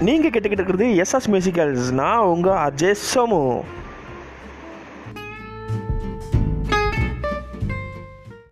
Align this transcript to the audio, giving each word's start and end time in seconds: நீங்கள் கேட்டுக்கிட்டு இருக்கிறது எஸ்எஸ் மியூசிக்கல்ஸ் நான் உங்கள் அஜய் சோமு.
நீங்கள் 0.00 0.30
கேட்டுக்கிட்டு 0.30 0.60
இருக்கிறது 0.60 0.86
எஸ்எஸ் 1.02 1.28
மியூசிக்கல்ஸ் 1.32 1.92
நான் 1.92 2.18
உங்கள் 2.18 2.58
அஜய் 2.64 2.96
சோமு. 3.14 3.60